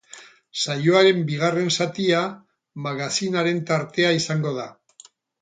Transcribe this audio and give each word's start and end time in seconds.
Saioaren 0.59 1.19
bigarren 1.27 1.69
zatia 1.73 2.23
magazinaren 2.87 3.61
tartea 3.71 4.17
izango 4.23 4.57
da. 4.59 4.69